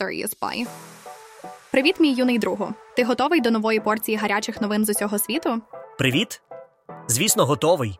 Serious 0.00 0.38
Buy. 0.40 0.66
Привіт, 1.70 2.00
мій 2.00 2.12
юний 2.12 2.38
другу. 2.38 2.74
Ти 2.96 3.04
готовий 3.04 3.40
до 3.40 3.50
нової 3.50 3.80
порції 3.80 4.16
гарячих 4.16 4.60
новин 4.60 4.84
з 4.84 4.88
усього 4.88 5.18
світу? 5.18 5.60
Привіт? 5.98 6.42
Звісно, 7.08 7.46
готовий. 7.46 7.98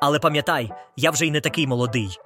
Але 0.00 0.18
пам'ятай, 0.18 0.72
я 0.96 1.10
вже 1.10 1.26
й 1.26 1.30
не 1.30 1.40
такий 1.40 1.66
молодий. 1.66 2.18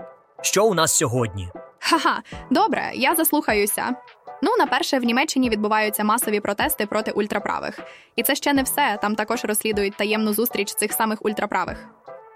Що 0.42 0.66
у 0.66 0.74
нас 0.74 0.96
сьогодні? 0.96 1.48
Ха-ха, 1.78 2.22
добре, 2.50 2.90
я 2.94 3.14
заслухаюся. 3.14 3.96
Ну, 4.42 4.56
на 4.58 4.66
перше, 4.66 4.98
в 4.98 5.04
Німеччині 5.04 5.50
відбуваються 5.50 6.04
масові 6.04 6.40
протести 6.40 6.86
проти 6.86 7.10
ультраправих. 7.10 7.78
І 8.16 8.22
це 8.22 8.34
ще 8.34 8.52
не 8.52 8.62
все. 8.62 8.98
Там 9.02 9.14
також 9.14 9.44
розслідують 9.44 9.96
таємну 9.96 10.32
зустріч 10.32 10.74
цих 10.74 10.92
самих 10.92 11.24
ультраправих. 11.24 11.88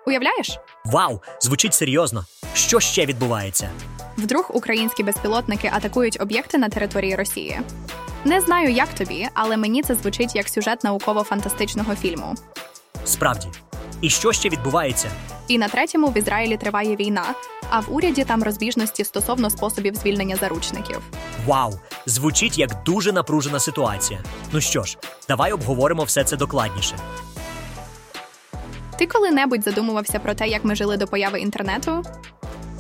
Уявляєш? 0.07 0.59
Вау, 0.85 1.21
звучить 1.41 1.75
серйозно. 1.75 2.25
Що 2.55 2.80
ще 2.80 3.07
відбувається? 3.07 3.71
Вдруг 4.16 4.51
українські 4.55 5.03
безпілотники 5.03 5.71
атакують 5.75 6.16
об'єкти 6.21 6.59
на 6.59 6.69
території 6.69 7.16
Росії. 7.16 7.61
Не 8.25 8.41
знаю, 8.41 8.71
як 8.71 8.88
тобі, 8.88 9.29
але 9.34 9.57
мені 9.57 9.83
це 9.83 9.95
звучить 9.95 10.37
як 10.37 10.48
сюжет 10.48 10.84
науково-фантастичного 10.84 11.95
фільму. 11.95 12.34
Справді. 13.05 13.48
І 14.01 14.10
що 14.10 14.33
ще 14.33 14.48
відбувається? 14.48 15.10
І 15.48 15.59
на 15.59 15.69
третьому 15.69 16.07
в 16.07 16.16
Ізраїлі 16.19 16.57
триває 16.57 16.96
війна, 16.96 17.24
а 17.71 17.80
в 17.80 17.95
уряді 17.95 18.24
там 18.24 18.43
розбіжності 18.43 19.05
стосовно 19.05 19.51
способів 19.51 19.95
звільнення 19.95 20.37
заручників. 20.37 21.01
Вау, 21.46 21.73
звучить 22.07 22.59
як 22.59 22.82
дуже 22.82 23.12
напружена 23.12 23.60
ситуація. 23.60 24.21
Ну 24.52 24.60
що 24.60 24.82
ж, 24.85 24.98
давай 25.29 25.52
обговоримо 25.52 26.02
все 26.05 26.24
це 26.24 26.37
докладніше. 26.37 26.96
Ти 29.00 29.06
коли-небудь 29.06 29.64
задумувався 29.64 30.18
про 30.18 30.34
те, 30.34 30.48
як 30.48 30.64
ми 30.64 30.74
жили 30.74 30.96
до 30.96 31.06
появи 31.06 31.40
інтернету? 31.40 32.02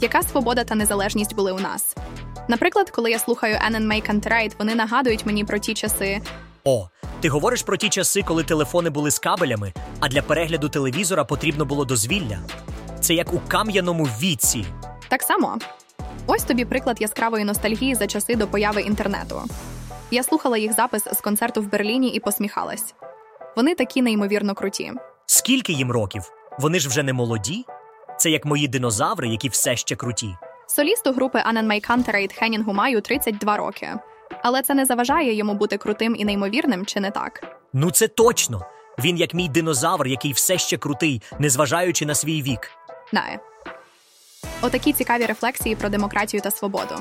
Яка 0.00 0.22
свобода 0.22 0.64
та 0.64 0.74
незалежність 0.74 1.34
були 1.34 1.52
у 1.52 1.58
нас? 1.58 1.96
Наприклад, 2.48 2.90
коли 2.90 3.10
я 3.10 3.18
слухаю 3.18 3.54
Anne 3.54 3.86
May 3.86 4.10
Canterite, 4.10 4.52
вони 4.58 4.74
нагадують 4.74 5.26
мені 5.26 5.44
про 5.44 5.58
ті 5.58 5.74
часи. 5.74 6.20
О, 6.64 6.88
ти 7.20 7.28
говориш 7.28 7.62
про 7.62 7.76
ті 7.76 7.88
часи, 7.88 8.22
коли 8.22 8.44
телефони 8.44 8.90
були 8.90 9.10
з 9.10 9.18
кабелями, 9.18 9.72
а 10.00 10.08
для 10.08 10.22
перегляду 10.22 10.68
телевізора 10.68 11.24
потрібно 11.24 11.64
було 11.64 11.84
дозвілля. 11.84 12.38
Це 13.00 13.14
як 13.14 13.32
у 13.32 13.40
кам'яному 13.48 14.04
віці. 14.04 14.64
Так 15.08 15.22
само. 15.22 15.58
Ось 16.26 16.42
тобі 16.42 16.64
приклад 16.64 17.00
яскравої 17.00 17.44
ностальгії 17.44 17.94
за 17.94 18.06
часи 18.06 18.36
до 18.36 18.46
появи 18.46 18.80
інтернету. 18.82 19.42
Я 20.10 20.22
слухала 20.22 20.58
їх 20.58 20.72
запис 20.72 21.04
з 21.12 21.20
концерту 21.20 21.62
в 21.62 21.70
Берліні 21.70 22.08
і 22.08 22.20
посміхалась. 22.20 22.94
Вони 23.56 23.74
такі 23.74 24.02
неймовірно 24.02 24.54
круті. 24.54 24.92
Скільки 25.32 25.72
їм 25.72 25.92
років? 25.92 26.32
Вони 26.58 26.80
ж 26.80 26.88
вже 26.88 27.02
не 27.02 27.12
молоді? 27.12 27.64
Це 28.18 28.30
як 28.30 28.44
мої 28.44 28.68
динозаври, 28.68 29.28
які 29.28 29.48
все 29.48 29.76
ще 29.76 29.96
круті. 29.96 30.36
Солісту 30.66 31.12
групи 31.12 31.38
Anne 31.38 31.66
May 31.66 31.90
Canterite 31.90 32.38
Хенінгу 32.38 32.72
Маю 32.72 33.00
32 33.00 33.56
роки. 33.56 33.94
Але 34.42 34.62
це 34.62 34.74
не 34.74 34.86
заважає 34.86 35.34
йому 35.34 35.54
бути 35.54 35.76
крутим 35.76 36.16
і 36.18 36.24
неймовірним, 36.24 36.86
чи 36.86 37.00
не 37.00 37.10
так? 37.10 37.58
Ну 37.72 37.90
це 37.90 38.08
точно. 38.08 38.66
Він 38.98 39.16
як 39.16 39.34
мій 39.34 39.48
динозавр, 39.48 40.06
який 40.06 40.32
все 40.32 40.58
ще 40.58 40.76
крутий, 40.76 41.22
незважаючи 41.38 42.06
на 42.06 42.14
свій 42.14 42.42
вік. 42.42 42.70
Знає. 43.10 43.40
Отакі 44.62 44.92
цікаві 44.92 45.26
рефлексії 45.26 45.76
про 45.76 45.88
демократію 45.88 46.40
та 46.40 46.50
свободу. 46.50 46.94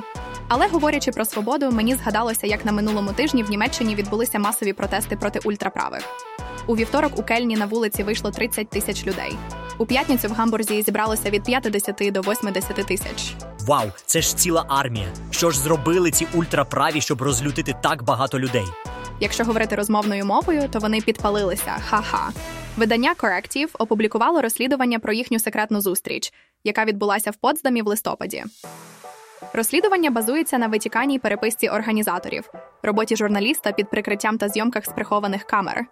Але 0.48 0.68
говорячи 0.68 1.12
про 1.12 1.26
свободу, 1.26 1.72
мені 1.72 1.96
згадалося, 1.96 2.48
як 2.48 2.66
на 2.66 2.72
минулому 2.72 3.14
тижні 3.14 3.44
в 3.44 3.50
Німеччині 3.50 3.96
відбулися 3.96 4.40
масові 4.40 4.74
протести 4.74 5.16
проти 5.16 5.40
ультраправих. 5.44 6.04
У 6.70 6.76
вівторок 6.76 7.20
у 7.20 7.24
Кельні 7.24 7.56
на 7.58 7.66
вулиці 7.66 8.04
вийшло 8.04 8.32
30 8.32 8.70
тисяч 8.70 9.08
людей. 9.08 9.38
У 9.78 9.86
п'ятницю 9.86 10.28
в 10.28 10.32
Гамбурзі 10.32 10.82
зібралося 10.82 11.30
від 11.30 11.44
50 11.44 12.12
до 12.12 12.22
80 12.22 12.76
тисяч. 12.88 13.34
Вау, 13.60 13.88
це 14.06 14.22
ж 14.22 14.38
ціла 14.38 14.66
армія. 14.68 15.08
Що 15.32 15.52
ж 15.52 15.60
зробили 15.60 16.12
ці 16.12 16.28
ультраправі, 16.34 17.02
щоб 17.02 17.22
розлютити 17.22 17.76
так 17.84 18.04
багато 18.04 18.40
людей? 18.40 18.66
Якщо 19.20 19.44
говорити 19.44 19.76
розмовною 19.76 20.26
мовою, 20.26 20.70
то 20.72 20.80
вони 20.80 21.02
підпалилися. 21.02 21.72
Ха-ха. 21.90 22.30
Видання 22.78 23.14
Corrective 23.18 23.70
опублікувало 23.80 24.42
розслідування 24.42 25.00
про 25.00 25.14
їхню 25.14 25.40
секретну 25.40 25.82
зустріч, 25.82 26.34
яка 26.64 26.86
відбулася 26.86 27.32
в 27.32 27.36
Потсдамі 27.36 27.82
в 27.82 27.88
листопаді. 27.88 28.44
Розслідування 29.54 30.12
базується 30.12 30.58
на 30.58 30.68
витіканій 30.68 31.20
переписці 31.20 31.70
організаторів, 31.70 32.52
роботі 32.84 33.16
журналіста 33.16 33.72
під 33.72 33.90
прикриттям 33.90 34.38
та 34.38 34.50
зйомках 34.50 34.86
з 34.86 34.90
прихованих 34.90 35.44
камер. 35.44 35.86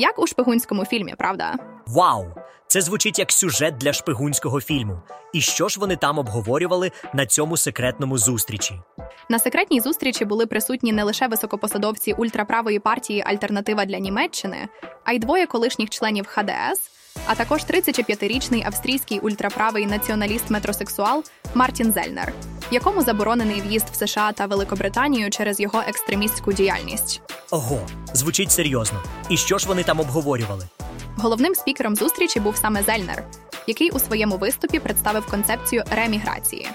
Як 0.00 0.18
у 0.18 0.26
шпигунському 0.26 0.84
фільмі, 0.84 1.14
правда? 1.18 1.54
Вау! 1.86 2.24
Це 2.66 2.80
звучить 2.80 3.18
як 3.18 3.32
сюжет 3.32 3.76
для 3.78 3.92
шпигунського 3.92 4.60
фільму. 4.60 5.02
І 5.32 5.40
що 5.40 5.68
ж 5.68 5.80
вони 5.80 5.96
там 5.96 6.18
обговорювали 6.18 6.92
на 7.14 7.26
цьому 7.26 7.56
секретному 7.56 8.18
зустрічі? 8.18 8.80
На 9.28 9.38
секретній 9.38 9.80
зустрічі 9.80 10.24
були 10.24 10.46
присутні 10.46 10.92
не 10.92 11.04
лише 11.04 11.28
високопосадовці 11.28 12.12
ультраправої 12.12 12.78
партії 12.78 13.22
Альтернатива 13.26 13.84
для 13.84 13.98
Німеччини, 13.98 14.68
а 15.04 15.12
й 15.12 15.18
двоє 15.18 15.46
колишніх 15.46 15.90
членів 15.90 16.26
ХДС, 16.26 16.90
а 17.28 17.34
також 17.34 17.60
35-річний 17.60 18.66
австрійський 18.66 19.18
ультраправий 19.18 19.86
націоналіст-метросексуал 19.86 21.24
Мартін 21.54 21.92
Зельнер, 21.92 22.32
якому 22.70 23.02
заборонений 23.02 23.60
в'їзд 23.60 23.86
в 23.92 23.94
США 23.94 24.32
та 24.32 24.46
Великобританію 24.46 25.30
через 25.30 25.60
його 25.60 25.82
екстремістську 25.88 26.52
діяльність. 26.52 27.20
Ого, 27.50 27.80
звучить 28.12 28.50
серйозно. 28.52 29.02
І 29.28 29.36
що 29.36 29.58
ж 29.58 29.68
вони 29.68 29.84
там 29.84 30.00
обговорювали? 30.00 30.68
Головним 31.16 31.54
спікером 31.54 31.96
зустрічі 31.96 32.40
був 32.40 32.56
саме 32.56 32.82
Зельнер, 32.82 33.24
який 33.66 33.90
у 33.90 33.98
своєму 33.98 34.36
виступі 34.36 34.78
представив 34.78 35.26
концепцію 35.26 35.84
реміграції. 35.90 36.68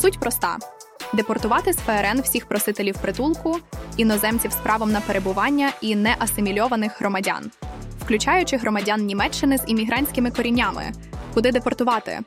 Суть 0.00 0.20
проста: 0.20 0.56
депортувати 1.12 1.72
з 1.72 1.76
ФРН 1.76 2.20
всіх 2.20 2.46
просителів 2.46 2.96
притулку, 3.02 3.58
іноземців 3.96 4.52
з 4.52 4.56
правом 4.56 4.92
на 4.92 5.00
перебування 5.00 5.72
і 5.80 5.96
неасимільованих 5.96 7.00
громадян, 7.00 7.50
включаючи 8.08 8.56
громадян 8.56 9.06
Німеччини 9.06 9.58
з 9.58 9.62
іммігрантськими 9.66 10.30
коріннями, 10.30 10.92
куди 11.34 11.52
депортувати 11.52 12.20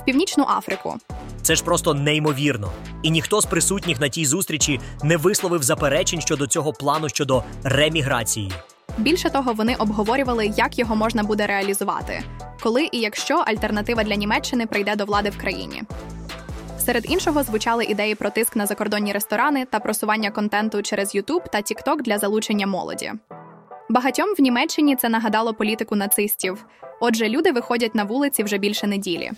в 0.00 0.04
Північну 0.04 0.44
Африку. 0.48 0.96
Це 1.42 1.54
ж 1.54 1.64
просто 1.64 1.94
неймовірно. 1.94 2.72
І 3.02 3.10
ніхто 3.10 3.40
з 3.40 3.46
присутніх 3.46 4.00
на 4.00 4.08
тій 4.08 4.26
зустрічі 4.26 4.80
не 5.02 5.16
висловив 5.16 5.62
заперечень 5.62 6.20
щодо 6.20 6.46
цього 6.46 6.72
плану 6.72 7.08
щодо 7.08 7.44
реміграції. 7.62 8.52
Більше 8.98 9.30
того, 9.30 9.52
вони 9.52 9.74
обговорювали, 9.74 10.52
як 10.56 10.78
його 10.78 10.96
можна 10.96 11.22
буде 11.22 11.46
реалізувати, 11.46 12.22
коли 12.62 12.88
і 12.92 13.00
якщо 13.00 13.34
альтернатива 13.34 14.04
для 14.04 14.14
Німеччини 14.14 14.66
прийде 14.66 14.96
до 14.96 15.04
влади 15.04 15.30
в 15.30 15.38
країні. 15.38 15.82
Серед 16.78 17.10
іншого 17.10 17.42
звучали 17.42 17.84
ідеї 17.84 18.14
про 18.14 18.30
тиск 18.30 18.56
на 18.56 18.66
закордонні 18.66 19.12
ресторани 19.12 19.64
та 19.64 19.80
просування 19.80 20.30
контенту 20.30 20.82
через 20.82 21.14
YouTube 21.14 21.50
та 21.52 21.58
TikTok 21.58 22.02
для 22.02 22.18
залучення 22.18 22.66
молоді. 22.66 23.12
Багатьом 23.92 24.34
в 24.38 24.40
Німеччині 24.40 24.96
це 24.96 25.08
нагадало 25.08 25.54
політику 25.54 25.96
нацистів. 25.96 26.64
Отже, 27.00 27.28
люди 27.28 27.52
виходять 27.52 27.94
на 27.94 28.04
вулиці 28.04 28.42
вже 28.42 28.58
більше 28.58 28.86
неділі. 28.86 29.30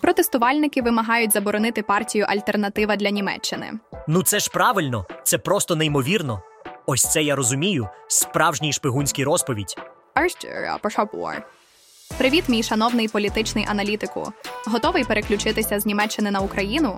Протестувальники 0.00 0.82
вимагають 0.82 1.32
заборонити 1.32 1.82
партію 1.82 2.26
Альтернатива 2.28 2.96
для 2.96 3.10
Німеччини. 3.10 3.72
Ну 4.08 4.22
це 4.22 4.38
ж 4.38 4.50
правильно, 4.50 5.06
це 5.24 5.38
просто 5.38 5.76
неймовірно. 5.76 6.42
Ось 6.86 7.12
це 7.12 7.22
я 7.22 7.36
розумію. 7.36 7.88
Справжній 8.08 8.72
шпигунський 8.72 9.24
розповідь. 9.24 9.76
Привіт, 12.18 12.48
мій 12.48 12.62
шановний 12.62 13.08
політичний 13.08 13.66
аналітику. 13.68 14.32
Готовий 14.66 15.04
переключитися 15.04 15.80
з 15.80 15.86
Німеччини 15.86 16.30
на 16.30 16.40
Україну? 16.40 16.96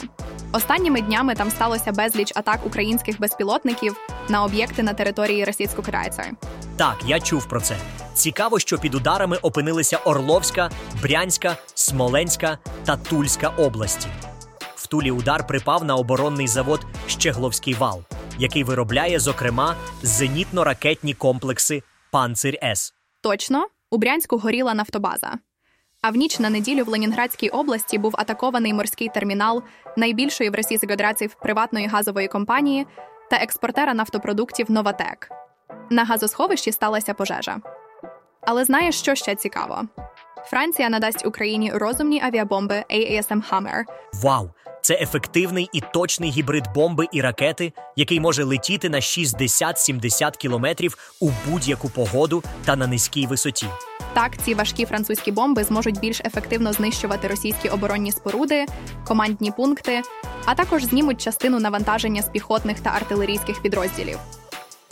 Останніми 0.53 1.01
днями 1.01 1.35
там 1.35 1.51
сталося 1.51 1.93
безліч 1.93 2.33
атак 2.35 2.67
українських 2.67 3.21
безпілотників 3.21 3.97
на 4.29 4.45
об'єкти 4.45 4.83
на 4.83 4.95
території 4.95 5.45
Російської 5.45 5.87
Крайця. 5.87 6.31
Так, 6.77 6.97
я 7.07 7.21
чув 7.21 7.49
про 7.49 7.61
це. 7.61 7.77
Цікаво, 8.15 8.59
що 8.59 8.79
під 8.79 8.95
ударами 8.95 9.37
опинилися 9.37 9.97
Орловська, 9.97 10.71
Брянська, 11.03 11.57
Смоленська 11.75 12.59
та 12.85 12.97
Тульська 12.97 13.49
області. 13.49 14.09
В 14.77 14.87
Тулі 14.87 15.11
удар 15.11 15.47
припав 15.47 15.85
на 15.85 15.97
оборонний 15.97 16.49
завод 16.49 16.81
Щегловський 17.07 17.75
вал, 17.75 18.03
який 18.39 18.65
виробляє, 18.65 19.21
зокрема, 19.21 19.77
зенітно-ракетні 20.03 21.15
комплекси 21.15 21.83
Панцир 22.11 22.59
С. 22.63 22.95
Точно, 23.21 23.67
у 23.91 23.99
Брянську 23.99 24.39
горіла 24.39 24.75
нафтобаза. 24.75 25.35
А 26.03 26.11
в 26.11 26.17
ніч 26.17 26.39
на 26.39 26.51
неділю 26.51 26.85
в 26.85 26.89
Ленінградській 26.89 27.49
області 27.49 27.99
був 27.99 28.15
атакований 28.19 28.73
морський 28.73 29.09
термінал 29.09 29.63
найбільшої 29.97 30.51
в 30.51 30.55
Російській 30.55 30.87
Федерації 30.87 31.31
приватної 31.43 31.87
газової 31.87 32.29
компанії 32.29 32.87
та 33.31 33.37
експортера 33.37 33.95
нафтопродуктів 33.95 34.71
Новатек. 34.71 35.29
На 35.91 36.05
газосховищі 36.05 36.73
сталася 36.73 37.15
пожежа. 37.15 37.57
Але 38.41 38.65
знаєш, 38.65 38.99
що 38.99 39.15
ще 39.15 39.35
цікаво? 39.35 39.83
Франція 40.47 40.89
надасть 40.89 41.27
Україні 41.27 41.73
розумні 41.75 42.23
авіабомби 42.23 42.85
AASM 42.91 43.43
Hammer. 43.51 43.83
Вау! 44.23 44.51
Це 44.81 44.95
ефективний 44.95 45.69
і 45.73 45.81
точний 45.93 46.31
гібрид 46.31 46.65
бомби 46.75 47.07
і 47.13 47.21
ракети, 47.21 47.73
який 47.97 48.21
може 48.21 48.45
летіти 48.45 48.89
на 48.89 48.99
60-70 48.99 50.37
кілометрів 50.37 51.17
у 51.21 51.31
будь-яку 51.49 51.89
погоду 51.89 52.43
та 52.65 52.77
на 52.77 52.87
низькій 52.87 53.27
висоті. 53.27 53.67
Так, 54.15 54.33
ці 54.45 54.55
важкі 54.55 54.87
французькі 54.87 55.33
бомби 55.33 55.65
зможуть 55.65 56.01
більш 56.01 56.21
ефективно 56.21 56.73
знищувати 56.73 57.29
російські 57.29 57.69
оборонні 57.69 58.13
споруди, 58.13 58.67
командні 59.07 59.51
пункти, 59.51 60.03
а 60.45 60.55
також 60.55 60.85
знімуть 60.85 61.21
частину 61.21 61.61
навантаження 61.61 62.23
з 62.23 62.29
піхотних 62.29 62.81
та 62.81 62.91
артилерійських 62.91 63.63
підрозділів. 63.63 64.19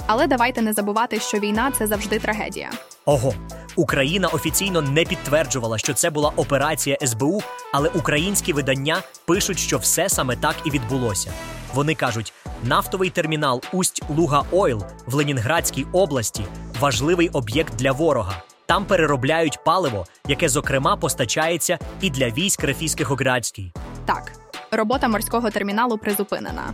Але 0.07 0.27
давайте 0.27 0.63
не 0.63 0.73
забувати, 0.73 1.21
що 1.21 1.39
війна 1.39 1.73
це 1.79 1.87
завжди 1.87 2.19
трагедія. 2.19 2.71
Ого, 3.05 3.35
Україна 3.77 4.29
офіційно 4.29 4.83
не 4.83 5.05
підтверджувала, 5.05 5.79
що 5.79 5.95
це 5.95 6.11
була 6.11 6.33
операція 6.37 6.97
СБУ, 7.07 7.43
але 7.73 7.89
українські 7.89 8.53
видання 8.53 9.03
пишуть, 9.27 9.59
що 9.59 9.79
все 9.79 10.09
саме 10.09 10.37
так 10.37 10.55
і 10.65 10.71
відбулося. 10.71 11.33
Вони 11.75 11.95
кажуть, 11.95 12.33
нафтовий 12.65 13.11
термінал 13.11 13.63
Усть 13.73 14.03
Луга 14.09 14.45
Ойл 14.51 14.85
в 15.07 15.15
Ленінградській 15.15 15.87
області 15.93 16.45
важливий 16.81 17.29
об'єкт 17.29 17.77
для 17.77 17.93
ворога. 17.93 18.43
Там 18.67 18.85
переробляють 18.85 19.59
паливо, 19.65 20.07
яке 20.29 20.49
зокрема 20.49 20.97
постачається 20.97 21.79
і 22.01 22.11
для 22.11 22.29
військ 22.29 22.65
Рефійсько-Градській. 22.65 23.73
Так, 24.05 24.33
робота 24.71 25.09
морського 25.09 25.51
терміналу 25.51 25.99
призупинена. 25.99 26.73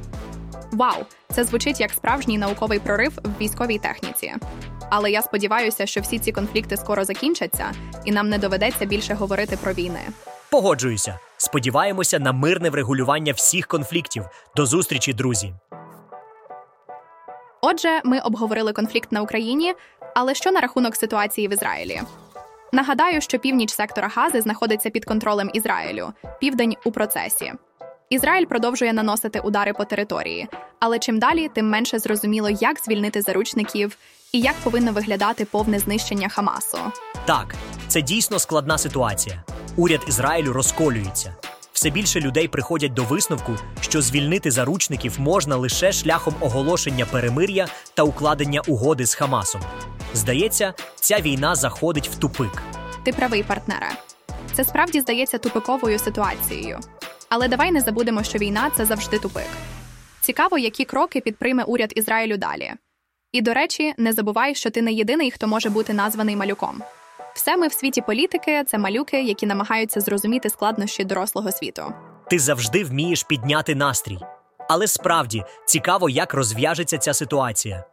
Вау, 0.73 1.05
це 1.33 1.45
звучить 1.45 1.81
як 1.81 1.91
справжній 1.91 2.39
науковий 2.39 2.79
прорив 2.79 3.13
в 3.25 3.41
військовій 3.41 3.79
техніці. 3.79 4.35
Але 4.91 5.11
я 5.11 5.23
сподіваюся, 5.23 5.87
що 5.87 6.01
всі 6.01 6.19
ці 6.19 6.33
конфлікти 6.33 6.77
скоро 6.77 7.05
закінчаться, 7.05 7.73
і 8.05 8.13
нам 8.13 8.29
не 8.29 8.39
доведеться 8.39 8.85
більше 8.85 9.15
говорити 9.15 9.57
про 9.57 9.73
війни. 9.73 10.01
Погоджуюся. 10.51 11.19
Сподіваємося 11.37 12.19
на 12.19 12.33
мирне 12.33 12.71
врегулювання 12.71 13.33
всіх 13.33 13.67
конфліктів. 13.67 14.25
До 14.57 14.67
зустрічі, 14.67 15.13
друзі. 15.13 15.55
Отже, 17.61 18.01
ми 18.05 18.21
обговорили 18.21 18.73
конфлікт 18.73 19.13
на 19.13 19.23
Україні, 19.23 19.75
але 20.15 20.35
що 20.35 20.51
на 20.51 20.61
рахунок 20.61 20.97
ситуації 20.97 21.49
в 21.49 21.53
Ізраїлі? 21.53 22.01
Нагадаю, 22.73 23.21
що 23.21 23.39
північ 23.39 23.71
сектора 23.71 24.09
Гази 24.09 24.41
знаходиться 24.41 24.91
під 24.91 25.05
контролем 25.05 25.51
Ізраїлю, 25.53 26.13
південь 26.41 26.77
у 26.85 26.93
процесі. 26.93 27.53
Ізраїль 28.11 28.47
продовжує 28.47 28.93
наносити 28.93 29.41
удари 29.41 29.73
по 29.73 29.85
території, 29.85 30.49
але 30.81 30.99
чим 30.99 31.19
далі, 31.19 31.49
тим 31.55 31.69
менше 31.69 31.99
зрозуміло, 31.99 32.51
як 32.51 32.81
звільнити 32.81 33.23
заручників 33.23 33.97
і 34.33 34.41
як 34.41 34.55
повинно 34.55 34.93
виглядати 34.93 35.45
повне 35.45 35.79
знищення 35.79 36.29
Хамасу. 36.29 36.79
Так, 37.27 37.55
це 37.89 38.03
дійсно 38.03 38.39
складна 38.39 38.79
ситуація. 38.79 39.45
Уряд 39.77 40.01
Ізраїлю 40.09 40.53
розколюється. 40.53 41.35
Все 41.73 41.91
більше 41.91 42.21
людей 42.21 42.49
приходять 42.49 42.95
до 42.95 43.05
висновку, 43.05 43.53
що 43.81 44.03
звільнити 44.03 44.51
заручників 44.51 45.21
можна 45.21 45.57
лише 45.57 45.93
шляхом 45.93 46.35
оголошення 46.41 47.07
перемир'я 47.07 47.69
та 47.95 48.03
укладення 48.03 48.61
угоди 48.67 49.07
з 49.07 49.15
Хамасом. 49.15 49.61
Здається, 50.15 50.75
ця 50.95 51.21
війна 51.21 51.55
заходить 51.55 52.09
в 52.09 52.19
тупик. 52.19 52.63
Ти 53.05 53.13
правий, 53.13 53.43
партнере. 53.43 53.91
Це 54.53 54.65
справді 54.65 55.01
здається 55.01 55.39
тупиковою 55.39 55.99
ситуацією. 55.99 56.81
Але 57.29 57.49
давай 57.49 57.71
не 57.71 57.81
забудемо, 57.81 58.23
що 58.23 58.39
війна 58.39 58.71
це 58.77 58.85
завжди 58.85 59.19
тупик. 59.19 59.49
Цікаво, 60.21 60.59
які 60.59 60.85
кроки 60.85 61.21
підприме 61.21 61.65
уряд 61.65 61.93
Ізраїлю 61.97 62.37
далі. 62.37 62.73
І 63.33 63.41
до 63.41 63.55
речі, 63.55 63.95
не 63.99 64.13
забувай, 64.13 64.55
що 64.55 64.71
ти 64.71 64.83
не 64.83 64.93
єдиний, 64.93 65.31
хто 65.31 65.47
може 65.47 65.71
бути 65.71 65.95
названий 65.95 66.37
малюком. 66.37 66.83
Все 67.35 67.57
ми 67.57 67.69
в 67.69 67.73
світі 67.73 68.01
політики 68.01 68.65
це 68.67 68.79
малюки, 68.79 69.23
які 69.23 69.47
намагаються 69.47 70.01
зрозуміти 70.01 70.51
складнощі 70.51 71.05
дорослого 71.05 71.53
світу. 71.53 71.93
Ти 72.31 72.39
завжди 72.39 72.85
вмієш 72.85 73.23
підняти 73.23 73.75
настрій. 73.75 74.19
Але 74.69 74.87
справді 74.87 75.45
цікаво, 75.67 76.09
як 76.11 76.35
розв'яжеться 76.35 76.99
ця 76.99 77.15
ситуація. 77.15 77.85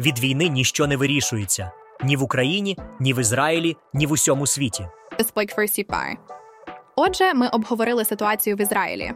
Від 0.00 0.18
війни 0.18 0.48
ніщо 0.48 0.86
не 0.86 0.96
вирішується 0.96 1.72
ні 2.04 2.16
в 2.16 2.22
Україні, 2.22 2.78
ні 3.00 3.14
в 3.14 3.20
Ізраїлі, 3.20 3.76
ні 3.92 4.06
в 4.06 4.12
усьому 4.12 4.46
світі. 4.46 4.88
Speak 5.18 5.54
for 5.56 5.58
CPR. 5.58 6.14
Отже, 6.96 7.34
ми 7.34 7.48
обговорили 7.48 8.04
ситуацію 8.04 8.56
в 8.56 8.60
Ізраїлі. 8.60 9.12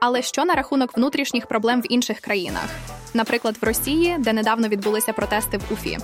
Але 0.00 0.22
що 0.22 0.44
на 0.44 0.54
рахунок 0.54 0.96
внутрішніх 0.96 1.46
проблем 1.46 1.80
в 1.80 1.92
інших 1.92 2.20
країнах, 2.20 2.68
наприклад, 3.14 3.56
в 3.60 3.64
Росії, 3.64 4.16
де 4.18 4.32
недавно 4.32 4.68
відбулися 4.68 5.12
протести 5.12 5.58
в 5.58 5.72
Уфі. 5.72 5.98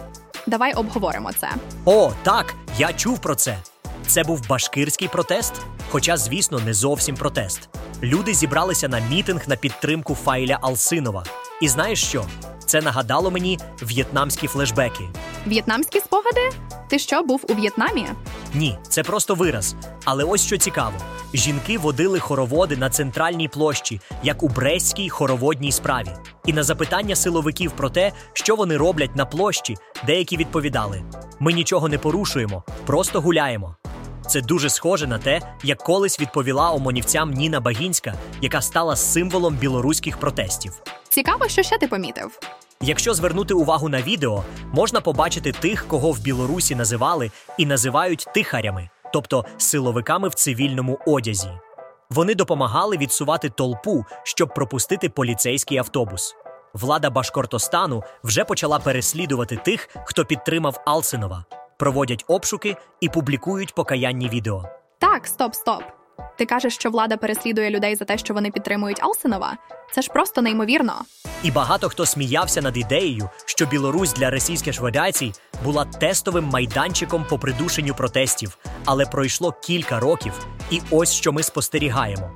Давай 0.46 0.72
обговоримо 0.72 1.32
це. 1.32 1.48
О, 1.84 2.12
так, 2.22 2.54
я 2.78 2.92
чув 2.92 3.18
про 3.18 3.34
це. 3.34 3.58
Це 4.06 4.24
був 4.24 4.48
башкирський 4.48 5.08
протест, 5.08 5.52
хоча, 5.90 6.16
звісно, 6.16 6.58
не 6.58 6.74
зовсім 6.74 7.16
протест. 7.16 7.68
Люди 8.02 8.34
зібралися 8.34 8.88
на 8.88 9.00
мітинг 9.00 9.48
на 9.48 9.56
підтримку 9.56 10.14
Файля 10.14 10.58
Алсинова. 10.62 11.24
І 11.62 11.68
знаєш 11.68 12.04
що? 12.04 12.24
Це 12.76 12.82
нагадало 12.82 13.30
мені 13.30 13.58
в'єтнамські 13.82 14.46
флешбеки. 14.46 15.04
В'єтнамські 15.46 16.00
спогади? 16.00 16.50
Ти 16.88 16.98
що 16.98 17.22
був 17.22 17.44
у 17.48 17.54
В'єтнамі? 17.54 18.06
Ні, 18.54 18.78
це 18.88 19.02
просто 19.02 19.34
вираз. 19.34 19.76
Але 20.04 20.24
ось 20.24 20.46
що 20.46 20.56
цікаво: 20.56 20.92
жінки 21.34 21.78
водили 21.78 22.18
хороводи 22.18 22.76
на 22.76 22.90
центральній 22.90 23.48
площі, 23.48 24.00
як 24.22 24.42
у 24.42 24.48
Брестській 24.48 25.08
хороводній 25.08 25.72
справі. 25.72 26.08
І 26.46 26.52
на 26.52 26.62
запитання 26.62 27.16
силовиків 27.16 27.72
про 27.72 27.90
те, 27.90 28.12
що 28.32 28.56
вони 28.56 28.76
роблять 28.76 29.16
на 29.16 29.26
площі, 29.26 29.76
деякі 30.06 30.36
відповідали: 30.36 31.02
ми 31.40 31.52
нічого 31.52 31.88
не 31.88 31.98
порушуємо, 31.98 32.64
просто 32.86 33.20
гуляємо. 33.20 33.76
Це 34.28 34.40
дуже 34.40 34.70
схоже 34.70 35.06
на 35.06 35.18
те, 35.18 35.40
як 35.62 35.78
колись 35.78 36.20
відповіла 36.20 36.70
омонівцям 36.70 37.30
Ніна 37.30 37.60
Багінська, 37.60 38.14
яка 38.42 38.60
стала 38.60 38.96
символом 38.96 39.54
білоруських 39.54 40.18
протестів. 40.18 40.72
Цікаво, 41.08 41.48
що 41.48 41.62
ще 41.62 41.78
ти 41.78 41.88
помітив. 41.88 42.38
Якщо 42.80 43.14
звернути 43.14 43.54
увагу 43.54 43.88
на 43.88 44.02
відео, 44.02 44.44
можна 44.72 45.00
побачити 45.00 45.52
тих, 45.52 45.88
кого 45.88 46.12
в 46.12 46.20
Білорусі 46.20 46.74
називали 46.74 47.30
і 47.58 47.66
називають 47.66 48.26
тихарями, 48.34 48.88
тобто 49.12 49.44
силовиками 49.56 50.28
в 50.28 50.34
цивільному 50.34 50.98
одязі. 51.06 51.50
Вони 52.10 52.34
допомагали 52.34 52.96
відсувати 52.96 53.50
толпу, 53.50 54.04
щоб 54.22 54.54
пропустити 54.54 55.08
поліцейський 55.08 55.78
автобус. 55.78 56.34
Влада 56.74 57.10
Башкортостану 57.10 58.02
вже 58.24 58.44
почала 58.44 58.78
переслідувати 58.78 59.56
тих, 59.56 59.88
хто 60.04 60.24
підтримав 60.24 60.82
Алсинова, 60.86 61.44
проводять 61.78 62.24
обшуки 62.28 62.76
і 63.00 63.08
публікують 63.08 63.74
покаянні 63.74 64.28
відео. 64.28 64.64
Так, 64.98 65.26
стоп, 65.26 65.54
стоп. 65.54 65.82
Ти 66.38 66.46
кажеш, 66.46 66.74
що 66.74 66.90
влада 66.90 67.16
переслідує 67.16 67.70
людей 67.70 67.96
за 67.96 68.04
те, 68.04 68.18
що 68.18 68.34
вони 68.34 68.50
підтримують 68.50 69.02
Алсинова? 69.02 69.56
Це 69.92 70.02
ж 70.02 70.10
просто 70.12 70.42
неймовірно. 70.42 70.94
І 71.42 71.50
багато 71.50 71.88
хто 71.88 72.06
сміявся 72.06 72.62
над 72.62 72.76
ідеєю, 72.76 73.30
що 73.44 73.66
Білорусь 73.66 74.12
для 74.12 74.30
російських 74.30 74.74
шведацій 74.74 75.32
була 75.64 75.84
тестовим 75.84 76.44
майданчиком 76.44 77.26
по 77.28 77.38
придушенню 77.38 77.94
протестів, 77.94 78.58
але 78.84 79.06
пройшло 79.06 79.52
кілька 79.52 80.00
років, 80.00 80.46
і 80.70 80.80
ось 80.90 81.12
що 81.12 81.32
ми 81.32 81.42
спостерігаємо. 81.42 82.30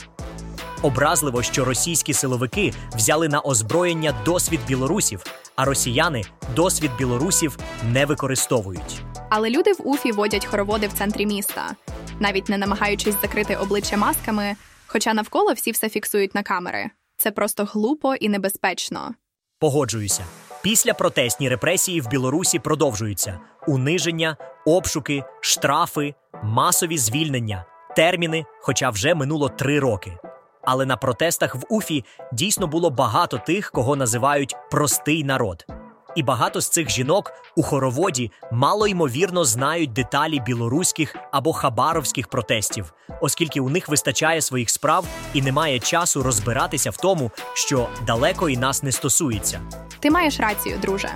Образливо, 0.83 1.43
що 1.43 1.65
російські 1.65 2.13
силовики 2.15 2.73
взяли 2.95 3.29
на 3.29 3.41
озброєння 3.41 4.15
досвід 4.25 4.61
білорусів, 4.69 5.25
а 5.57 5.65
росіяни 5.65 6.25
досвід 6.57 6.91
білорусів 6.99 7.59
не 7.93 8.07
використовують. 8.07 9.03
Але 9.31 9.51
люди 9.51 9.73
в 9.73 9.89
Уфі 9.89 10.13
водять 10.13 10.47
хороводи 10.47 10.87
в 10.87 10.93
центрі 10.93 11.27
міста, 11.27 11.77
навіть 12.21 12.49
не 12.49 12.59
намагаючись 12.59 13.21
закрити 13.23 13.57
обличчя 13.57 13.97
масками, 13.97 14.57
хоча 14.87 15.15
навколо 15.15 15.53
всі 15.53 15.71
все 15.71 15.89
фіксують 15.89 16.35
на 16.35 16.43
камери. 16.43 16.91
Це 17.17 17.31
просто 17.31 17.65
глупо 17.65 18.15
і 18.15 18.29
небезпечно. 18.29 19.15
Погоджуюся. 19.59 20.25
Після 20.63 20.95
протестні 20.95 21.49
репресії 21.49 22.01
в 22.01 22.09
Білорусі 22.09 22.59
продовжуються: 22.59 23.41
униження, 23.67 24.37
обшуки, 24.67 25.25
штрафи, 25.41 26.15
масові 26.43 26.99
звільнення, 26.99 27.65
терміни, 27.97 28.45
хоча 28.61 28.91
вже 28.91 29.15
минуло 29.15 29.49
три 29.49 29.81
роки. 29.81 30.19
Але 30.63 30.87
на 30.87 30.97
протестах 30.97 31.55
в 31.55 31.63
Уфі 31.69 32.05
дійсно 32.33 32.67
було 32.67 32.91
багато 32.91 33.39
тих, 33.39 33.71
кого 33.71 33.97
називають 33.97 34.57
простий 34.71 35.25
народ. 35.25 35.67
І 36.15 36.23
багато 36.23 36.61
з 36.61 36.69
цих 36.69 36.91
жінок 36.91 37.33
у 37.57 37.63
хороводі 37.63 38.33
мало 38.53 38.87
ймовірно 38.87 39.45
знають 39.45 39.93
деталі 39.93 40.41
білоруських 40.41 41.17
або 41.33 41.53
хабаровських 41.53 42.29
протестів, 42.29 42.93
оскільки 43.21 43.61
у 43.61 43.69
них 43.69 43.89
вистачає 43.89 44.43
своїх 44.43 44.71
справ 44.71 45.05
і 45.35 45.43
немає 45.43 45.79
часу 45.79 46.23
розбиратися 46.23 46.91
в 46.91 46.97
тому, 46.97 47.31
що 47.55 47.89
далеко 48.07 48.49
і 48.49 48.57
нас 48.57 48.83
не 48.83 48.93
стосується. 48.93 49.61
Ти 50.01 50.11
маєш 50.11 50.41
рацію, 50.41 50.79
друже. 50.83 51.11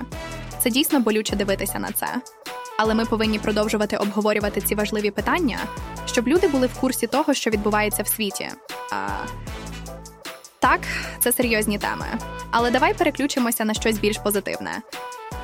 Це 0.59 0.69
дійсно 0.69 0.99
болюче 0.99 1.35
дивитися 1.35 1.79
на 1.79 1.91
це. 1.91 2.07
Але 2.77 2.93
ми 2.93 3.05
повинні 3.05 3.39
продовжувати 3.39 3.97
обговорювати 3.97 4.61
ці 4.61 4.75
важливі 4.75 5.11
питання, 5.11 5.57
щоб 6.05 6.27
люди 6.27 6.47
були 6.47 6.67
в 6.67 6.79
курсі 6.79 7.07
того, 7.07 7.33
що 7.33 7.49
відбувається 7.49 8.03
в 8.03 8.07
світі. 8.07 8.49
А... 8.91 9.07
Так, 10.65 10.79
це 11.19 11.31
серйозні 11.31 11.77
теми. 11.77 12.05
Але 12.51 12.71
давай 12.71 12.93
переключимося 12.93 13.65
на 13.65 13.73
щось 13.73 13.99
більш 13.99 14.17
позитивне. 14.17 14.71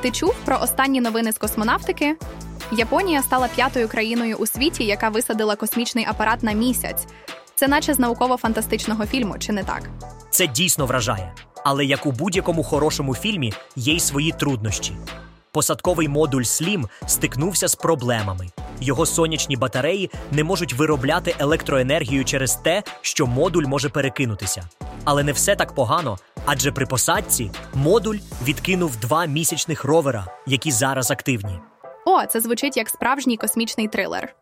Ти 0.01 0.11
чув 0.11 0.35
про 0.45 0.59
останні 0.61 1.01
новини 1.01 1.31
з 1.31 1.37
космонавтики? 1.37 2.15
Японія 2.71 3.23
стала 3.23 3.47
п'ятою 3.47 3.87
країною 3.87 4.35
у 4.35 4.45
світі, 4.45 4.83
яка 4.83 5.09
висадила 5.09 5.55
космічний 5.55 6.05
апарат 6.05 6.43
на 6.43 6.51
місяць. 6.51 7.05
Це 7.55 7.67
наче 7.67 7.93
з 7.93 7.99
науково-фантастичного 7.99 9.05
фільму, 9.05 9.35
чи 9.39 9.51
не 9.53 9.63
так? 9.63 9.89
Це 10.29 10.47
дійсно 10.47 10.85
вражає. 10.85 11.33
Але 11.65 11.85
як 11.85 12.05
у 12.05 12.11
будь-якому 12.11 12.63
хорошому 12.63 13.15
фільмі, 13.15 13.53
є 13.75 13.93
й 13.93 13.99
свої 13.99 14.31
труднощі. 14.31 14.93
Посадковий 15.53 16.07
модуль 16.07 16.41
Slim 16.41 16.89
стикнувся 17.07 17.67
з 17.67 17.75
проблемами. 17.75 18.47
Його 18.81 19.05
сонячні 19.05 19.55
батареї 19.57 20.11
не 20.31 20.43
можуть 20.43 20.73
виробляти 20.73 21.35
електроенергію 21.39 22.25
через 22.25 22.55
те, 22.55 22.83
що 23.01 23.27
модуль 23.27 23.63
може 23.63 23.89
перекинутися. 23.89 24.63
Але 25.03 25.23
не 25.23 25.31
все 25.31 25.55
так 25.55 25.75
погано, 25.75 26.17
адже 26.45 26.71
при 26.71 26.85
посадці 26.85 27.51
модуль 27.73 28.17
відкинув 28.43 28.97
два 28.97 29.25
місячних 29.25 29.83
ровера, 29.83 30.25
які 30.47 30.71
зараз 30.71 31.11
активні. 31.11 31.59
О, 32.05 32.25
це 32.25 32.41
звучить 32.41 32.77
як 32.77 32.89
справжній 32.89 33.37
космічний 33.37 33.87
трилер. 33.87 34.35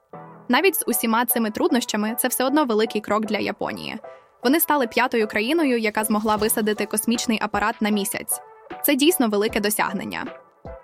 Навіть 0.50 0.76
з 0.76 0.84
усіма 0.88 1.26
цими 1.26 1.52
труднощами 1.52 2.16
це 2.20 2.28
все 2.28 2.46
одно 2.46 2.66
великий 2.66 3.02
крок 3.02 3.26
для 3.26 3.38
Японії. 3.38 3.98
Вони 4.44 4.60
стали 4.60 4.88
п'ятою 4.88 5.28
країною, 5.28 5.80
яка 5.80 6.04
змогла 6.04 6.36
висадити 6.36 6.86
космічний 6.86 7.40
апарат 7.42 7.82
на 7.82 7.90
місяць. 7.90 8.42
Це 8.86 8.96
дійсно 8.96 9.30
велике 9.30 9.60
досягнення. 9.60 10.26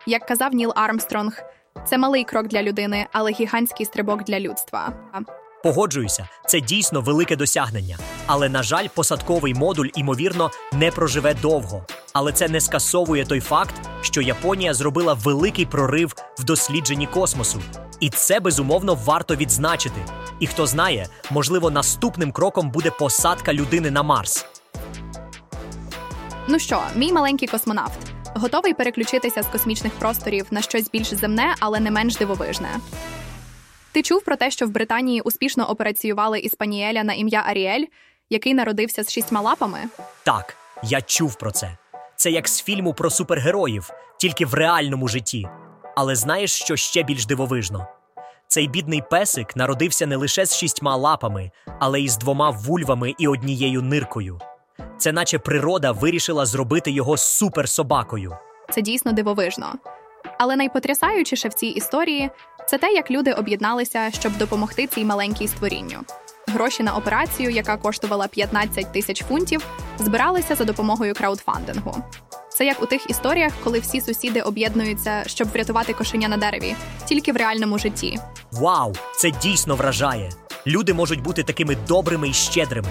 Як 0.08 0.26
казав 0.26 0.54
Ніл 0.54 0.74
Армстронг, 0.76 1.44
це 1.86 1.98
малий 1.98 2.24
крок 2.24 2.48
для 2.48 2.64
людини, 2.64 3.08
але 3.12 3.32
гігантський 3.32 3.86
стрибок 3.86 4.24
для 4.24 4.40
людства. 4.40 4.94
Погоджуюся, 5.64 6.28
це 6.48 6.62
дійсно 6.62 7.02
велике 7.02 7.36
досягнення. 7.36 7.98
Але, 8.26 8.50
на 8.50 8.64
жаль, 8.64 8.88
посадковий 8.88 9.54
модуль, 9.54 9.88
ймовірно, 9.96 10.52
не 10.74 10.92
проживе 10.92 11.34
довго. 11.34 11.86
Але 12.14 12.32
це 12.32 12.48
не 12.48 12.62
скасовує 12.62 13.26
той 13.26 13.40
факт, 13.40 13.76
що 14.02 14.22
Японія 14.22 14.74
зробила 14.74 15.14
великий 15.14 15.66
прорив 15.66 16.16
в 16.40 16.44
дослідженні 16.44 17.08
космосу. 17.08 17.62
І 18.00 18.10
це 18.10 18.40
безумовно 18.40 18.96
варто 19.06 19.36
відзначити. 19.36 20.06
І 20.40 20.48
хто 20.48 20.68
знає, 20.68 21.08
можливо, 21.32 21.72
наступним 21.72 22.32
кроком 22.32 22.70
буде 22.70 22.92
посадка 22.92 23.54
людини 23.54 23.92
на 23.92 24.04
Марс. 24.04 24.46
Ну 26.48 26.60
що, 26.60 26.82
мій 26.96 27.14
маленький 27.14 27.48
космонавт, 27.48 28.15
готовий 28.36 28.74
переключитися 28.74 29.44
з 29.44 29.48
космічних 29.48 29.94
просторів 29.94 30.46
на 30.52 30.62
щось 30.62 30.90
більш 30.92 31.14
земне, 31.14 31.56
але 31.60 31.80
не 31.80 31.92
менш 31.92 32.16
дивовижне. 32.16 32.70
Ти 33.92 34.02
чув 34.02 34.24
про 34.24 34.36
те, 34.36 34.52
що 34.52 34.66
в 34.68 34.70
Британії 34.70 35.22
успішно 35.22 35.70
операціювали 35.70 36.40
іспаніеля 36.40 37.04
на 37.04 37.14
ім'я 37.14 37.44
Аріель, 37.48 37.86
який 38.30 38.54
народився 38.54 39.04
з 39.04 39.12
шістьма 39.12 39.42
лапами? 39.42 39.80
Так, 40.24 40.58
я 40.84 41.02
чув 41.02 41.36
про 41.36 41.52
це. 41.52 41.78
Це 42.16 42.32
як 42.32 42.48
з 42.48 42.62
фільму 42.64 42.94
про 42.94 43.10
супергероїв, 43.10 43.90
тільки 44.20 44.46
в 44.46 44.54
реальному 44.54 45.08
житті. 45.08 45.48
Але 45.96 46.16
знаєш, 46.16 46.52
що 46.52 46.76
ще 46.76 47.04
більш 47.04 47.26
дивовижно? 47.26 47.88
Цей 48.48 48.68
бідний 48.68 49.04
песик 49.10 49.56
народився 49.56 50.06
не 50.06 50.16
лише 50.16 50.46
з 50.46 50.56
шістьма 50.56 50.96
лапами, 50.96 51.52
але 51.80 52.02
й 52.02 52.10
з 52.10 52.18
двома 52.18 52.50
вульвами 52.50 53.14
і 53.18 53.28
однією 53.28 53.82
ниркою. 53.82 54.40
Це 54.98 55.12
наче 55.12 55.40
природа 55.40 55.92
вирішила 55.92 56.46
зробити 56.46 56.92
його 56.92 57.18
суперсобакою. 57.18 58.36
Це 58.72 58.82
дійсно 58.82 59.12
дивовижно. 59.12 59.74
Але 60.40 60.56
найпотрясаючіше 60.56 61.50
в 61.50 61.54
цій 61.54 61.68
історії 61.68 62.30
це 62.68 62.78
те, 62.78 62.92
як 62.92 63.12
люди 63.12 63.34
об'єдналися, 63.34 64.12
щоб 64.12 64.38
допомогти 64.38 64.88
цій 64.88 65.06
маленькій 65.06 65.48
створінню. 65.48 65.98
Гроші 66.48 66.84
на 66.84 66.96
операцію, 66.96 67.50
яка 67.50 67.78
коштувала 67.78 68.28
15 68.28 68.92
тисяч 68.92 69.24
фунтів, 69.24 69.66
збиралися 70.00 70.56
за 70.56 70.64
допомогою 70.64 71.14
краудфандингу. 71.14 71.98
Це 72.50 72.66
як 72.66 72.84
у 72.84 72.86
тих 72.86 73.10
історіях, 73.10 73.54
коли 73.64 73.80
всі 73.80 74.02
сусіди 74.02 74.42
об'єднуються, 74.42 75.24
щоб 75.28 75.48
врятувати 75.52 75.94
кошеня 75.94 76.28
на 76.28 76.38
дереві, 76.38 76.76
тільки 77.06 77.32
в 77.32 77.38
реальному 77.38 77.80
житті. 77.80 78.20
Вау, 78.52 78.94
це 79.16 79.32
дійсно 79.32 79.76
вражає. 79.76 80.32
Люди 80.68 80.94
можуть 80.94 81.22
бути 81.22 81.44
такими 81.44 81.78
добрими 81.88 82.30
і 82.30 82.34
щедрими. 82.34 82.90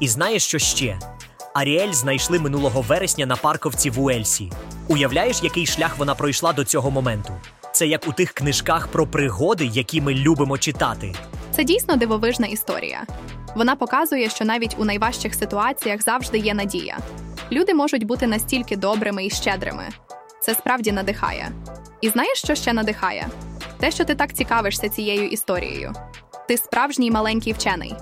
І 0.00 0.08
знаєш, 0.08 0.44
що 0.44 0.58
ще? 0.58 0.98
Аріель 1.56 1.92
знайшли 1.92 2.38
минулого 2.38 2.80
вересня 2.80 3.26
на 3.26 3.36
парковці 3.36 3.90
в 3.90 4.00
Уельсі. 4.00 4.52
Уявляєш, 4.88 5.42
який 5.42 5.66
шлях 5.66 5.98
вона 5.98 6.14
пройшла 6.14 6.52
до 6.52 6.64
цього 6.64 6.90
моменту? 6.90 7.32
Це 7.72 7.86
як 7.86 8.08
у 8.08 8.12
тих 8.12 8.32
книжках 8.32 8.88
про 8.88 9.06
пригоди, 9.06 9.64
які 9.64 10.00
ми 10.00 10.14
любимо 10.14 10.58
читати. 10.58 11.14
Це 11.50 11.64
дійсно 11.64 11.96
дивовижна 11.96 12.46
історія. 12.46 13.02
Вона 13.54 13.76
показує, 13.76 14.30
що 14.30 14.44
навіть 14.44 14.76
у 14.78 14.84
найважчих 14.84 15.34
ситуаціях 15.34 16.02
завжди 16.02 16.38
є 16.38 16.54
надія. 16.54 16.98
Люди 17.52 17.74
можуть 17.74 18.04
бути 18.04 18.26
настільки 18.26 18.76
добрими 18.76 19.26
і 19.26 19.30
щедрими. 19.30 19.84
Це 20.42 20.54
справді 20.54 20.92
надихає. 20.92 21.50
І 22.00 22.08
знаєш, 22.08 22.38
що 22.38 22.54
ще 22.54 22.72
надихає? 22.72 23.28
Те, 23.78 23.90
що 23.90 24.04
ти 24.04 24.14
так 24.14 24.32
цікавишся 24.32 24.88
цією 24.88 25.28
історією. 25.28 25.92
Ти 26.48 26.56
справжній 26.56 27.10
маленький 27.10 27.52
вчений. 27.52 27.94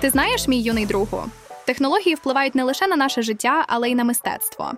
Ти 0.00 0.10
знаєш, 0.10 0.48
мій 0.48 0.62
юний 0.62 0.86
другу, 0.86 1.22
технології 1.66 2.14
впливають 2.14 2.54
не 2.54 2.64
лише 2.64 2.86
на 2.86 2.96
наше 2.96 3.22
життя, 3.22 3.64
але 3.68 3.90
й 3.90 3.94
на 3.94 4.04
мистецтво. 4.04 4.72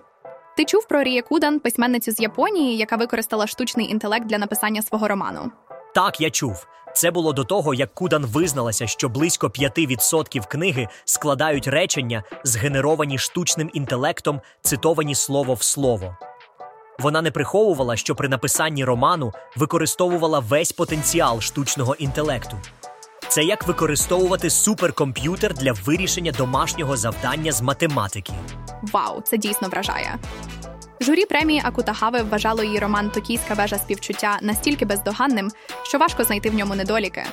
Ти 0.57 0.65
чув 0.65 0.87
про 0.87 1.03
Рія 1.03 1.21
Кудан, 1.21 1.59
письменницю 1.59 2.11
з 2.11 2.19
Японії, 2.19 2.77
яка 2.77 2.95
використала 2.95 3.47
штучний 3.47 3.91
інтелект 3.91 4.25
для 4.25 4.37
написання 4.37 4.81
свого 4.81 5.07
роману. 5.07 5.51
Так, 5.95 6.21
я 6.21 6.29
чув. 6.29 6.67
Це 6.93 7.11
було 7.11 7.33
до 7.33 7.43
того, 7.43 7.73
як 7.73 7.93
Кудан 7.93 8.25
визналася, 8.25 8.87
що 8.87 9.09
близько 9.09 9.47
5% 9.47 10.47
книги 10.47 10.87
складають 11.05 11.67
речення, 11.67 12.23
згенеровані 12.43 13.17
штучним 13.17 13.69
інтелектом, 13.73 14.41
цитовані 14.61 15.15
слово 15.15 15.53
в 15.53 15.63
слово. 15.63 16.17
Вона 16.99 17.21
не 17.21 17.31
приховувала, 17.31 17.95
що 17.95 18.15
при 18.15 18.29
написанні 18.29 18.85
роману 18.85 19.33
використовувала 19.55 20.39
весь 20.39 20.71
потенціал 20.71 21.41
штучного 21.41 21.95
інтелекту. 21.95 22.57
Це 23.29 23.43
як 23.43 23.67
використовувати 23.67 24.49
суперкомп'ютер 24.49 25.53
для 25.53 25.71
вирішення 25.71 26.31
домашнього 26.31 26.97
завдання 26.97 27.51
з 27.51 27.61
математики. 27.61 28.33
Вау, 28.81 29.21
це 29.21 29.37
дійсно 29.37 29.67
вражає. 29.67 30.17
Журі 31.01 31.25
премії 31.25 31.61
Акутагави 31.65 32.21
вважало 32.21 32.63
її 32.63 32.79
роман 32.79 33.09
Токійська 33.09 33.53
вежа 33.53 33.77
співчуття 33.77 34.39
настільки 34.41 34.85
бездоганним, 34.85 35.51
що 35.83 35.97
важко 35.97 36.23
знайти 36.23 36.49
в 36.49 36.53
ньому 36.53 36.75
недоліки. 36.75 37.23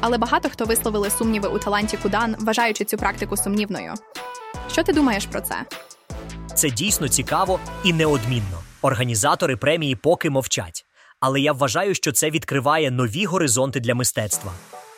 Але 0.00 0.18
багато 0.18 0.48
хто 0.50 0.64
висловили 0.64 1.10
сумніви 1.10 1.48
у 1.48 1.58
таланті 1.58 1.96
Кудан, 1.96 2.36
вважаючи 2.38 2.84
цю 2.84 2.96
практику 2.96 3.36
сумнівною. 3.36 3.94
Що 4.70 4.82
ти 4.82 4.92
думаєш 4.92 5.26
про 5.26 5.40
це? 5.40 5.54
Це 6.54 6.70
дійсно 6.70 7.08
цікаво 7.08 7.60
і 7.84 7.92
неодмінно. 7.92 8.58
Організатори 8.82 9.56
премії 9.56 9.96
поки 9.96 10.30
мовчать. 10.30 10.86
Але 11.20 11.40
я 11.40 11.52
вважаю, 11.52 11.94
що 11.94 12.12
це 12.12 12.30
відкриває 12.30 12.90
нові 12.90 13.24
горизонти 13.24 13.80
для 13.80 13.94
мистецтва. 13.94 14.52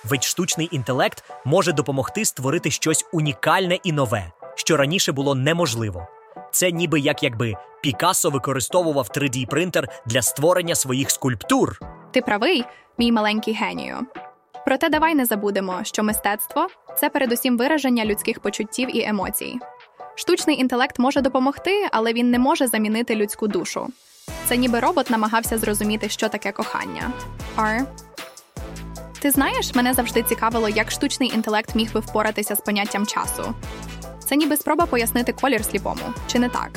Ведь 0.08 0.24
штучний 0.24 0.68
інтелект 0.72 1.24
може 1.44 1.72
допомогти 1.72 2.24
створити 2.24 2.70
щось 2.70 3.04
унікальне 3.12 3.78
і 3.84 3.92
нове, 3.92 4.32
що 4.54 4.76
раніше 4.76 5.12
було 5.12 5.34
неможливо. 5.34 6.06
Це 6.52 6.70
ніби 6.70 7.00
як 7.00 7.22
якби 7.22 7.54
Пікассо 7.82 8.30
використовував 8.30 9.08
3D 9.16 9.46
принтер 9.46 9.88
для 10.06 10.22
створення 10.22 10.74
своїх 10.74 11.10
скульптур. 11.10 11.78
Ти 12.10 12.22
правий, 12.22 12.64
мій 12.98 13.12
маленький 13.12 13.54
генію. 13.54 13.96
Проте 14.64 14.88
давай 14.88 15.14
не 15.14 15.24
забудемо, 15.24 15.80
що 15.82 16.02
мистецтво 16.02 16.68
це 16.98 17.10
передусім 17.10 17.58
вираження 17.58 18.04
людських 18.04 18.40
почуттів 18.40 18.96
і 18.96 19.04
емоцій. 19.04 19.58
Штучний 20.14 20.60
інтелект 20.60 20.98
може 20.98 21.20
допомогти, 21.20 21.88
але 21.92 22.12
він 22.12 22.30
не 22.30 22.38
може 22.38 22.66
замінити 22.66 23.14
людську 23.14 23.48
душу. 23.48 23.88
Це 24.46 24.56
ніби 24.56 24.80
робот 24.80 25.10
намагався 25.10 25.58
зрозуміти, 25.58 26.08
що 26.08 26.28
таке 26.28 26.52
кохання. 26.52 27.12
Ар. 27.56 27.82
Ти 29.24 29.30
знаєш, 29.30 29.74
мене 29.74 29.94
завжди 29.94 30.22
цікавило, 30.22 30.68
як 30.68 30.90
штучний 30.90 31.34
інтелект 31.34 31.74
міг 31.74 31.92
би 31.92 32.00
впоратися 32.00 32.54
з 32.54 32.60
поняттям 32.60 33.06
часу. 33.06 33.54
Це 34.28 34.36
ніби 34.36 34.56
спроба 34.56 34.86
пояснити 34.86 35.32
колір 35.32 35.64
сліпому, 35.64 36.02
чи 36.26 36.38
не 36.38 36.48
так? 36.48 36.70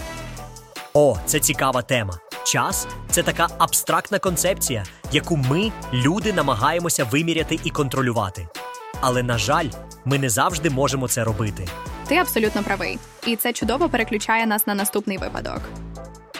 О, 0.93 1.17
це 1.25 1.39
цікава 1.39 1.81
тема. 1.81 2.19
Час 2.45 2.87
це 3.09 3.23
така 3.23 3.47
абстрактна 3.57 4.19
концепція, 4.19 4.85
яку 5.11 5.37
ми, 5.37 5.71
люди, 5.93 6.33
намагаємося 6.33 7.03
виміряти 7.03 7.59
і 7.63 7.69
контролювати. 7.69 8.47
Але, 9.01 9.23
на 9.23 9.37
жаль, 9.37 9.67
ми 10.05 10.19
не 10.19 10.29
завжди 10.29 10.69
можемо 10.69 11.07
це 11.07 11.23
робити. 11.23 11.67
Ти 12.07 12.15
абсолютно 12.15 12.63
правий, 12.63 12.99
і 13.25 13.35
це 13.35 13.53
чудово 13.53 13.89
переключає 13.89 14.45
нас 14.45 14.67
на 14.67 14.75
наступний 14.75 15.17
випадок. 15.17 15.61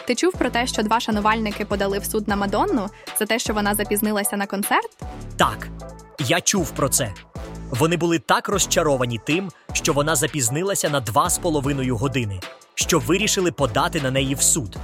Ти 0.06 0.14
чув 0.14 0.32
про 0.32 0.50
те, 0.50 0.66
що 0.66 0.82
два 0.82 1.00
шанувальники 1.00 1.64
подали 1.64 1.98
в 1.98 2.04
суд 2.04 2.28
на 2.28 2.36
Мадонну 2.36 2.88
за 3.18 3.26
те, 3.26 3.38
що 3.38 3.54
вона 3.54 3.74
запізнилася 3.74 4.36
на 4.36 4.46
концерт? 4.46 4.90
Так, 5.36 5.68
я 6.18 6.40
чув 6.40 6.70
про 6.70 6.88
це. 6.88 7.14
Вони 7.70 7.96
були 7.96 8.18
так 8.18 8.48
розчаровані 8.48 9.20
тим, 9.26 9.50
що 9.72 9.92
вона 9.92 10.16
запізнилася 10.16 10.88
на 10.90 11.00
два 11.00 11.30
з 11.30 11.38
половиною 11.38 11.96
години, 11.96 12.40
що 12.74 12.98
вирішили 12.98 13.52
подати 13.52 14.00
на 14.00 14.10
неї 14.10 14.34
в 14.34 14.42
суд. 14.42 14.76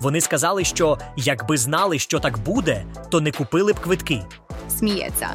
Вони 0.00 0.20
сказали, 0.20 0.64
що 0.64 0.98
якби 1.16 1.56
знали, 1.56 1.98
що 1.98 2.20
так 2.20 2.38
буде, 2.38 2.84
то 3.10 3.20
не 3.20 3.32
купили 3.32 3.72
б 3.72 3.80
квитки. 3.80 4.22
Сміється. 4.68 5.28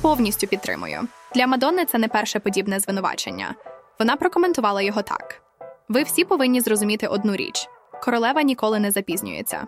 Повністю 0.00 0.46
підтримую. 0.46 1.00
Для 1.34 1.46
Мадонни 1.46 1.84
це 1.84 1.98
не 1.98 2.08
перше 2.08 2.38
подібне 2.40 2.80
звинувачення. 2.80 3.54
Вона 3.98 4.16
прокоментувала 4.16 4.82
його 4.82 5.02
так: 5.02 5.42
ви 5.88 6.02
всі 6.02 6.24
повинні 6.24 6.60
зрозуміти 6.60 7.06
одну 7.06 7.36
річ: 7.36 7.68
королева 8.02 8.42
ніколи 8.42 8.78
не 8.78 8.90
запізнюється. 8.90 9.66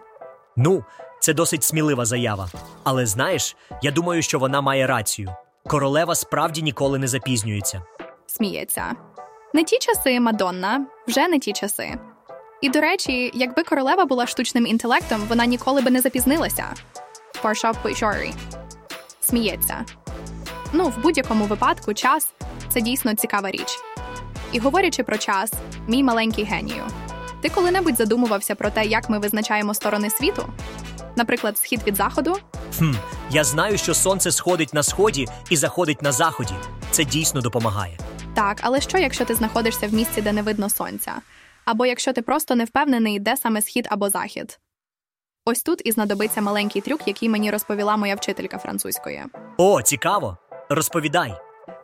Ну, 0.56 0.85
це 1.26 1.35
досить 1.35 1.64
смілива 1.64 2.04
заява. 2.04 2.49
Але 2.85 3.06
знаєш, 3.06 3.56
я 3.83 3.90
думаю, 3.90 4.23
що 4.23 4.38
вона 4.38 4.61
має 4.61 4.87
рацію. 4.87 5.35
Королева 5.66 6.14
справді 6.14 6.62
ніколи 6.62 6.99
не 6.99 7.09
запізнюється. 7.09 7.83
Сміється. 8.26 8.92
Не 9.54 9.64
ті 9.64 9.78
часи, 9.78 10.21
Мадонна, 10.21 10.87
вже 11.09 11.28
не 11.28 11.38
ті 11.38 11.52
часи. 11.52 11.99
І 12.61 12.68
до 12.68 12.80
речі, 12.80 13.30
якби 13.35 13.62
королева 13.62 14.04
була 14.04 14.26
штучним 14.26 14.66
інтелектом, 14.66 15.23
вона 15.28 15.47
ніколи 15.47 15.80
би 15.80 15.90
не 15.90 16.00
запізнилася. 16.00 16.64
Фаршав 17.33 17.83
Пойшорі. 17.83 18.33
Сміється. 19.21 19.85
Ну, 20.73 20.88
в 20.88 20.99
будь-якому 21.02 21.45
випадку, 21.45 21.95
час 21.95 22.33
це 22.68 22.80
дійсно 22.80 23.14
цікава 23.14 23.50
річ. 23.50 23.78
І 24.52 24.59
говорячи 24.59 25.02
про 25.02 25.18
час, 25.18 25.52
мій 25.88 26.02
маленький 26.02 26.45
генію. 26.45 26.85
Ти 27.40 27.49
коли-небудь 27.49 27.97
задумувався 27.97 28.54
про 28.54 28.71
те, 28.71 28.85
як 28.85 29.11
ми 29.11 29.18
визначаємо 29.18 29.75
сторони 29.75 30.11
світу? 30.11 30.52
Наприклад, 31.16 31.58
схід 31.58 31.80
від 31.87 31.96
заходу? 31.96 32.37
Хм, 32.78 32.92
я 33.30 33.44
знаю, 33.44 33.78
що 33.78 33.94
сонце 33.94 34.32
сходить 34.32 34.75
на 34.75 34.82
сході 34.82 35.26
і 35.50 35.56
заходить 35.56 36.02
на 36.02 36.12
заході. 36.12 36.54
Це 36.90 37.04
дійсно 37.04 37.40
допомагає. 37.40 37.99
Так, 38.35 38.58
але 38.62 38.80
що, 38.80 38.99
якщо 38.99 39.25
ти 39.25 39.35
знаходишся 39.35 39.87
в 39.87 39.94
місці, 39.94 40.23
де 40.23 40.32
не 40.32 40.42
видно 40.42 40.70
сонця? 40.70 41.12
Або 41.64 41.87
якщо 41.87 42.12
ти 42.12 42.23
просто 42.23 42.54
не 42.54 42.64
впевнений, 42.64 43.18
де 43.18 43.37
саме 43.37 43.62
схід 43.62 43.87
або 43.90 44.11
захід? 44.11 44.58
Ось 45.44 45.62
тут 45.62 45.82
і 45.85 45.92
знадобиться 45.92 46.40
маленький 46.40 46.82
трюк, 46.82 47.08
який 47.08 47.28
мені 47.28 47.50
розповіла 47.50 47.96
моя 47.96 48.14
вчителька 48.14 48.58
французької. 48.58 49.25
О, 49.58 49.82
цікаво! 49.82 50.37
Розповідай. 50.68 51.35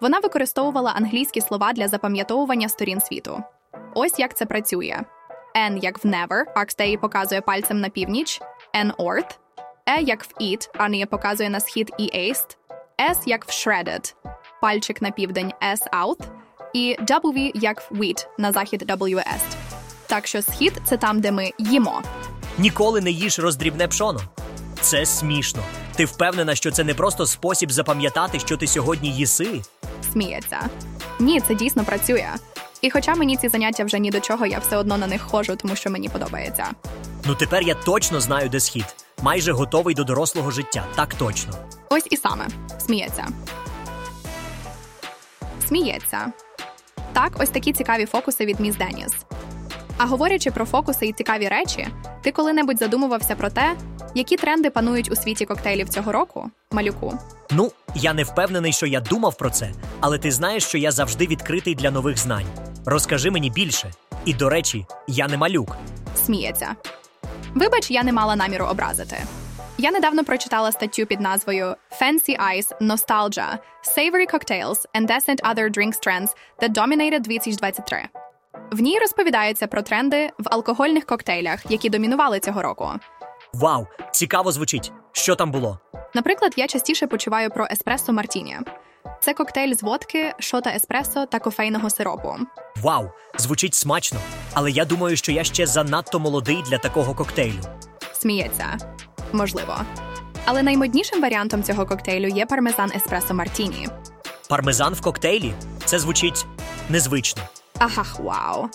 Вона 0.00 0.18
використовувала 0.18 0.90
англійські 0.90 1.40
слова 1.40 1.72
для 1.72 1.88
запам'ятовування 1.88 2.68
сторін 2.68 3.00
світу. 3.00 3.42
Ось 3.94 4.18
як 4.18 4.36
це 4.36 4.46
працює: 4.46 5.00
N 5.56 5.78
як 5.78 6.04
в 6.04 6.08
never, 6.08 6.44
Аркстеї 6.54 6.96
показує 6.96 7.40
пальцем 7.40 7.80
на 7.80 7.88
північ, 7.88 8.40
North, 8.74 9.38
E 9.86 10.02
як 10.02 10.24
в 10.24 10.42
eat, 10.42 10.68
Анія 10.78 11.06
показує 11.06 11.50
на 11.50 11.60
схід 11.60 11.92
і 11.98 12.02
east, 12.02 12.56
S 13.10 13.16
як 13.26 13.44
в 13.44 13.48
shredded, 13.48 14.14
пальчик 14.62 15.02
на 15.02 15.10
південь 15.10 15.52
S 15.62 15.90
out, 16.02 16.20
і 16.72 16.96
W 17.00 17.50
як 17.54 17.90
в 17.90 17.94
wheat, 17.94 18.26
на 18.38 18.52
захід 18.52 18.82
W 18.90 19.14
east. 19.16 19.56
Так 20.06 20.26
що 20.26 20.42
схід 20.42 20.72
це 20.84 20.96
там, 20.96 21.20
де 21.20 21.32
ми 21.32 21.50
їмо. 21.58 22.02
Ніколи 22.58 23.00
не 23.00 23.10
їж 23.10 23.38
роздрібне 23.38 23.88
пшоно. 23.88 24.20
Це 24.80 25.06
смішно. 25.06 25.62
Ти 25.96 26.04
впевнена, 26.04 26.54
що 26.54 26.70
це 26.70 26.84
не 26.84 26.94
просто 26.94 27.26
спосіб 27.26 27.72
запам'ятати, 27.72 28.38
що 28.38 28.56
ти 28.56 28.66
сьогодні 28.66 29.10
їси? 29.10 29.60
Сміється. 30.12 30.60
Ні, 31.20 31.40
це 31.40 31.54
дійсно 31.54 31.84
працює. 31.84 32.28
І 32.80 32.90
хоча 32.90 33.14
мені 33.14 33.36
ці 33.36 33.48
заняття 33.48 33.84
вже 33.84 33.98
ні 33.98 34.10
до 34.10 34.20
чого, 34.20 34.46
я 34.46 34.58
все 34.58 34.76
одно 34.76 34.96
на 34.98 35.06
них 35.06 35.22
ходжу, 35.22 35.56
тому 35.62 35.76
що 35.76 35.90
мені 35.90 36.08
подобається. 36.08 36.66
Ну 37.24 37.34
тепер 37.34 37.62
я 37.62 37.74
точно 37.74 38.20
знаю, 38.20 38.48
де 38.48 38.60
схід. 38.60 38.84
Майже 39.22 39.52
готовий 39.52 39.94
до 39.94 40.04
дорослого 40.04 40.50
життя. 40.50 40.84
Так 40.94 41.14
точно. 41.14 41.52
Ось 41.90 42.06
і 42.10 42.16
саме 42.16 42.48
сміється. 42.78 43.26
Сміється. 45.68 46.32
Так, 47.12 47.32
ось 47.40 47.48
такі 47.48 47.72
цікаві 47.72 48.06
фокуси 48.06 48.46
від 48.46 48.60
міс 48.60 48.76
Деніс. 48.76 49.12
А 49.96 50.06
говорячи 50.06 50.50
про 50.50 50.64
фокуси 50.64 51.06
і 51.06 51.12
цікаві 51.12 51.48
речі, 51.48 51.88
ти 52.22 52.32
коли-небудь 52.32 52.78
задумувався 52.78 53.34
про 53.34 53.50
те, 53.50 53.76
які 54.14 54.36
тренди 54.36 54.70
панують 54.70 55.12
у 55.12 55.16
світі 55.16 55.44
коктейлів 55.46 55.88
цього 55.88 56.12
року, 56.12 56.50
малюку? 56.70 57.18
Ну, 57.50 57.72
я 57.94 58.12
не 58.12 58.24
впевнений, 58.24 58.72
що 58.72 58.86
я 58.86 59.00
думав 59.00 59.34
про 59.36 59.50
це, 59.50 59.72
але 60.00 60.18
ти 60.18 60.30
знаєш, 60.30 60.64
що 60.64 60.78
я 60.78 60.90
завжди 60.90 61.26
відкритий 61.26 61.74
для 61.74 61.90
нових 61.90 62.18
знань. 62.18 62.46
Розкажи 62.86 63.30
мені 63.30 63.50
більше. 63.50 63.90
І 64.24 64.34
до 64.34 64.48
речі, 64.48 64.86
я 65.08 65.28
не 65.28 65.36
малюк. 65.36 65.76
Сміється. 66.26 66.76
Вибач, 67.54 67.90
я 67.90 68.02
не 68.02 68.12
мала 68.12 68.37
наміру 68.37 68.64
образити. 68.66 69.16
Я 69.78 69.90
недавно 69.90 70.25
прочитала 70.25 70.73
статтю 70.73 71.06
під 71.06 71.21
назвою 71.21 71.75
Fancy 72.00 72.38
Ice 72.56 72.78
Nostalgia 72.80 73.59
Savory 73.97 74.35
Cocktails 74.35 74.85
and 74.94 75.06
Decent 75.11 75.40
Other 75.42 75.71
Drinks 75.71 76.06
Trends 76.06 76.28
that 76.62 76.73
Dominated 76.73 77.21
2023. 77.21 78.09
В 78.73 78.80
ній 78.80 78.99
розповідається 78.99 79.66
про 79.66 79.82
тренди 79.82 80.30
в 80.38 80.42
алкогольних 80.44 81.06
коктейлях, 81.06 81.71
які 81.71 81.90
домінували 81.90 82.40
цього 82.40 82.62
року. 82.62 82.90
Вау, 83.52 83.87
цікаво 84.12 84.52
звучить. 84.52 84.92
Що 85.12 85.35
там 85.35 85.50
було? 85.50 85.78
Наприклад, 86.14 86.52
я 86.56 86.66
частіше 86.66 87.06
почуваю 87.06 87.50
про 87.50 87.66
еспресо 87.71 88.12
Мартіні. 88.12 88.59
Це 89.21 89.35
коктейль 89.35 89.75
з 89.75 89.82
водки, 89.82 90.32
шота 90.38 90.71
еспресо 90.71 91.26
та 91.26 91.38
кофейного 91.38 91.90
сиропу. 91.90 92.37
Вау, 92.76 93.11
звучить 93.38 93.75
смачно. 93.75 94.18
Але 94.54 94.71
я 94.71 94.85
думаю, 94.85 95.16
що 95.16 95.32
я 95.32 95.44
ще 95.44 95.66
занадто 95.66 96.18
молодий 96.21 96.62
для 96.71 96.78
такого 96.78 97.14
коктейлю. 97.14 97.61
Сміється. 98.12 98.78
Можливо. 99.32 99.76
Але 100.44 100.62
наймоднішим 100.62 101.22
варіантом 101.22 101.62
цього 101.62 101.87
коктейлю 101.87 102.29
є 102.29 102.46
пармезан 102.46 102.92
еспресо 102.96 103.35
Мартіні. 103.35 103.88
Пармезан 104.48 104.94
в 104.94 105.00
коктейлі? 105.00 105.55
Це 105.85 105.98
звучить 105.98 106.46
незвично. 106.88 107.42
Ахах, 107.79 108.20
вау. 108.20 108.68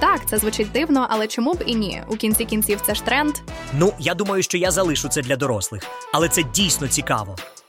Так, 0.00 0.20
це 0.28 0.38
звучить 0.38 0.72
дивно, 0.72 1.06
але 1.10 1.26
чому 1.26 1.54
б 1.54 1.62
і 1.66 1.74
ні? 1.74 2.02
У 2.08 2.16
кінці 2.16 2.44
кінців 2.44 2.80
це 2.86 2.94
ж 2.94 3.04
тренд. 3.04 3.34
Ну, 3.72 3.92
я 3.98 4.14
думаю, 4.14 4.42
що 4.42 4.58
я 4.58 4.70
залишу 4.70 5.08
це 5.08 5.22
для 5.22 5.36
дорослих, 5.36 5.82
але 6.12 6.28
це 6.28 6.42
дійсно 6.42 6.88
цікаво. 6.88 7.36